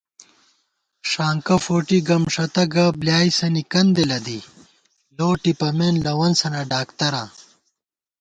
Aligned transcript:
ݭانکہ 1.09 1.55
فوٹی 1.65 1.99
گمݭَتہ 2.07 2.63
گہ 2.73 2.85
بۡلیائېنَنی 2.99 3.63
کندے 3.71 4.03
لَدِی 4.09 4.39
لو 5.15 5.29
ٹِپَمېن 5.41 5.95
لوَنسَنہ 6.05 6.61
داکتراں 6.71 7.27